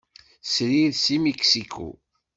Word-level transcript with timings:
Srid 0.53 0.93
seg 1.03 1.19
Mixico. 1.23 1.87